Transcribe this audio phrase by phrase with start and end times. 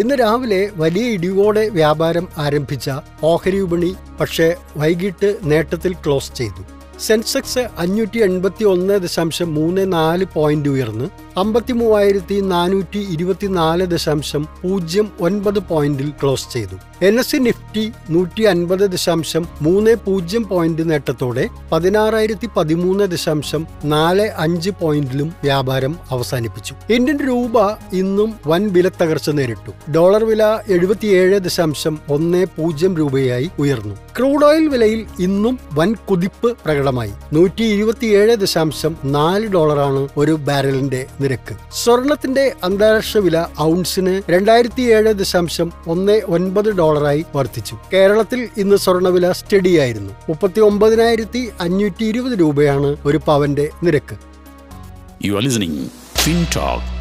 [0.00, 2.88] ഇന്ന് രാവിലെ വലിയ ഇടിവോടെ വ്യാപാരം ആരംഭിച്ച
[3.22, 6.62] ഓഹരി വിപണി പക്ഷേ വൈകിട്ട് നേട്ടത്തിൽ ക്ലോസ് ചെയ്തു.
[7.00, 15.12] സെൻസെക്സ് അഞ്ഞൂറ്റി എൺപത്തി ഒന്ന് ദശാംശം മൂന്ന് നാല് പോയിന്റ് ഉയർന്ന് അമ്പത്തി മൂവായിരത്തി നാനൂറ്റി ഇരുപത്തിനാല് ദശാംശം പൂജ്യം
[15.20, 17.04] ഒൻപത് പോയിന്റിൽ ക്ലോസ് ചെയ്തു.
[17.04, 24.30] എൻ എസ് സി നിഫ്റ്റി നൂറ്റി അൻപത് ദശാംശം മൂന്ന് പൂജ്യം പോയിന്റ് നേട്ടത്തോടെ പതിനാറായിരത്തി പതിമൂന്ന് ദശാംശം നാല്
[24.36, 26.74] അഞ്ച് പോയിന്റിലും വ്യാപാരം അവസാനിപ്പിച്ചു.
[26.90, 29.92] ഇന്ത്യൻ രൂപ ഇന്നും വൻ വിലത്തകർച്ച നേരിട്ടു.
[29.92, 34.07] ഡോളർ വില എഴുപത്തിയേഴ് ദശാംശം ഒന്ന് പൂജ്യം രൂപയായി ഉയർന്നു.
[34.18, 37.12] ക്രൂഡ് ഓയിൽ വിലയിൽ ഇന്നും വൻ കുതിപ്പ് പ്രകടമായി.
[37.32, 41.54] നൂറ്റി ഇരുപത്തിയേഴ് ദശാംശം നാല് ഡോളറാണ് ഒരു ബാരലിന്റെ നിരക്ക്.
[41.72, 47.78] സ്വർണത്തിന്റെ അന്താരാഷ്ട്ര വില ഔൺസിന് രണ്ടായിരത്തി ഏഴ് ദശാംശം ഒന്ന് ഒൻപത് ഡോളറായി വർദ്ധിച്ചു.
[47.92, 50.12] കേരളത്തിൽ ഇന്ന് സ്വർണവില സ്റ്റഡിയായിരുന്നു.
[50.28, 54.18] മുപ്പത്തി ഒമ്പതിനായിരത്തി അഞ്ഞൂറ്റി ഇരുപത് രൂപയാണ് ഒരു പവന്റെ നിരക്ക്.
[55.24, 56.97] You are listening FinTalk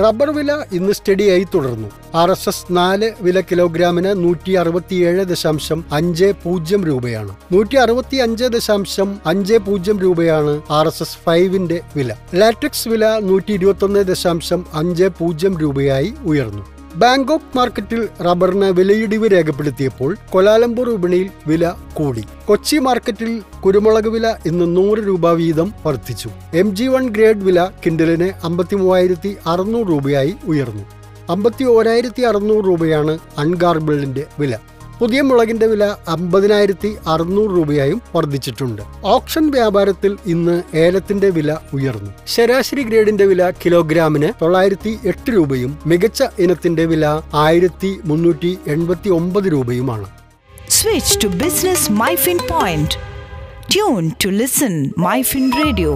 [0.00, 1.88] rubber വില ഇന്ന് സ്റ്റഡിയായി തുടർന്നു.
[2.14, 7.36] ആർ എസ് എസ് നാല് വില കിലോഗ്രാമിന് നൂറ്റി അറുപത്തിയേഴ് ദശാംശം അഞ്ച് പൂജ്യം രൂപയാണ്.
[7.52, 12.14] നൂറ്റി അറുപത്തി അഞ്ച് ദശാംശം അഞ്ച് പൂജ്യം രൂപയാണ് ആർ എസ് എസ് ഫൈവിന്റെ വില.
[12.34, 16.73] ലാറ്റക്സ് വില നൂറ്റി ഇരുപത്തൊന്ന് ദശാംശം അഞ്ച് പൂജ്യം രൂപയായി ഉയർന്നു.
[16.96, 22.24] ബാങ്കോക്ക് മാർക്കറ്റിൽ റബ്ബറിന് വിലയിടിവ് രേഖപ്പെടുത്തിയപ്പോൾ കൊലാലംപൂർ വിപണിയിൽ വില കൂടി.
[22.44, 26.30] കൊച്ചി മാർക്കറ്റിൽ കുരുമുളക് വില ഇന്ന് നൂറ് രൂപ വീതം വർദ്ധിച്ചു.
[26.54, 30.84] എം ജി വൺ ഗ്രേഡ് വില കിൻഡലിന് അമ്പത്തി മൂവായിരത്തി അറുന്നൂറ് രൂപയായി ഉയർന്നു.
[31.30, 34.58] അമ്പത്തി ഓരായിരത്തി അറുന്നൂറ് രൂപയാണ് അൺഗാർബിളിന്റെ വില.
[35.00, 38.82] പുതിയ മുളകിന്റെ വില അമ്പതിനായിരത്തി അറുന്നൂറ് രൂപയായും വർദ്ധിച്ചിട്ടുണ്ട്.
[39.04, 42.10] ഓപ്ഷൻ വ്യാപാരത്തിൽ ഇന്ന് ഏലത്തിന്റെ വില ഉയർന്നു.
[42.26, 50.06] ശരാശരി ഗ്രേഡിന്റെ വില കിലോഗ്രാമിന് തൊള്ളായിരത്തി എട്ട് രൂപയും മികച്ച ഇനത്തിന്റെ വില ആയിരത്തി മുന്നൂറ്റി എൺപത്തി ഒമ്പത് രൂപയുമാണ്.
[50.68, 52.90] Switch to business my fin point
[53.72, 55.92] tune to listen my fin radio